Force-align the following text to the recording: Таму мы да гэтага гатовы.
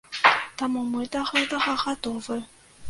Таму 0.61 0.81
мы 0.93 1.05
да 1.17 1.21
гэтага 1.31 1.79
гатовы. 1.87 2.45